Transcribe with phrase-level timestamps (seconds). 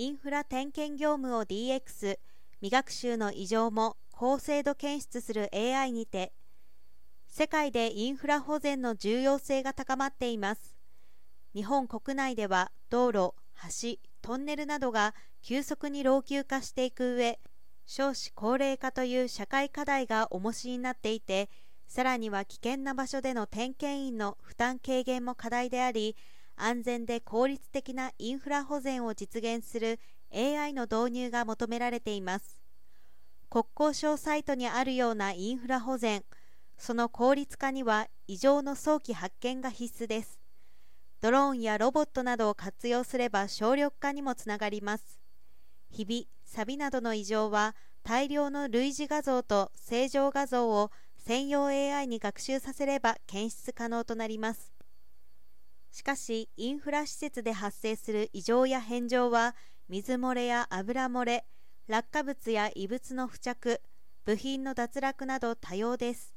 [0.00, 2.20] インフラ点検業務を DX
[2.60, 6.32] 未学習の異常も高精度検出する AI にて
[7.26, 10.76] 世界でインフラ保全の重要性が高まっています。
[11.52, 13.34] 日本国内では道路
[13.82, 17.40] 橋トンネルなどが急速に老朽化していく上
[17.84, 21.50] 少子高齢化という社会課題が重しになっていて
[21.88, 26.14] さらには危険な場所での点検員の負担軽減も課題であり
[26.58, 30.00] 安全で効率的なインフラ保全を実現する
[30.30, 32.60] AI の導入が求められています。
[33.50, 36.22] 国交省サイトにあるようなインフラ保全
[36.76, 40.38] その効率化には異常の早期発見が必須です。
[41.20, 45.18] ドローンやロボットなどを活用すれば省力化にもつながります。
[45.90, 54.77] ひび、錆などの異常は大量の類似画像と正常画像を専用 AI に学習させれば検出可能となります。
[55.90, 59.56] しかしインフラ施設で発生する異常や変状は
[59.88, 61.46] 水漏れや油漏れ
[61.86, 63.80] 落下物や異物の付着
[64.24, 66.34] 部品の脱落など多様です。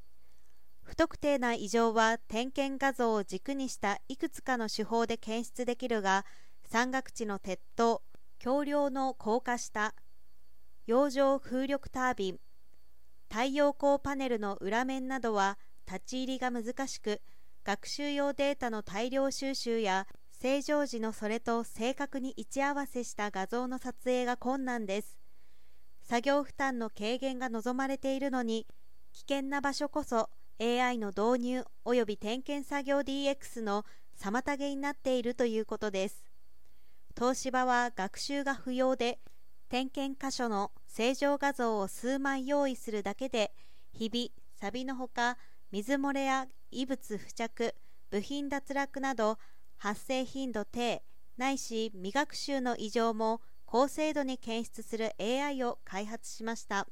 [0.81, 6.25] 不特定な異常は点検画像を軸にしたいくつかの手法で検出できるが
[6.65, 8.01] 山岳地の鉄塔
[8.39, 9.93] 橋梁の高架下
[10.87, 12.39] 洋上風力タービン
[13.29, 17.21] 太陽光パネルの裏面などは立ち入りが難しく
[17.63, 25.19] 学習用データの大量収集や正常時のそれと正確に位置合わせした画像の撮影が困難です。
[26.01, 28.65] 作業負担の軽減が望まれているのに
[29.13, 33.85] 危険な場所こそ AI の導入及び点検作業 DX の
[34.19, 36.25] 妨げになっているということです。
[37.15, 39.19] 東芝は学習が不要で
[39.69, 43.53] 点検箇所の正常画像を数枚用意するだけで
[43.93, 45.37] ひび、錆のほか
[45.71, 47.73] 水漏れや異物付着
[48.09, 49.37] 部品脱落など
[49.77, 51.01] 発生頻度低
[51.37, 56.87] ないし未学習の異常も高精度に検出する AI を開発しました。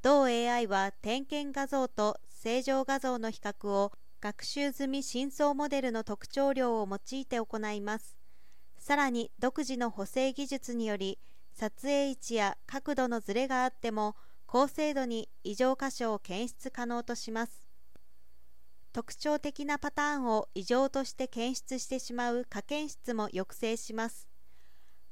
[0.00, 8.16] 同 AI は点検画像と正常画像の比較を学習済み深層モデルの特徴量を用いて行います。
[8.78, 11.18] さらに独自の補正技術により
[11.52, 14.16] 撮影位置や角度のずれがあっても
[14.54, 17.66] 高精度に異常箇所を検出可能とします。
[18.92, 24.28] 特徴的なパターンを異常として検出してしまう可検出も抑制します。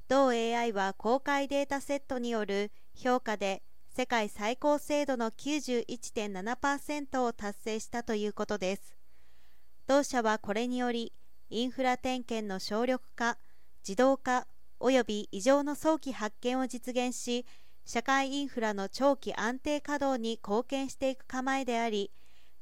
[0.06, 8.94] 同 AI は公開データセットによる評価で世界最高精度の91.7%を達成したということです。
[9.88, 11.12] 同社はこれにより
[11.50, 13.38] インフラ点検の省力化
[13.82, 14.46] 自動化
[14.78, 17.44] 及び異常の早期発見を実現し
[17.84, 22.10] 社会インフラの長期安定稼働に貢献していく構えであり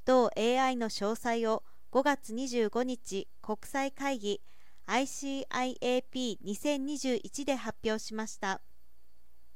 [0.04, 4.40] 同 AI の詳細を5月25日国際会議
[4.86, 8.62] ICIAP2021 で発表しました。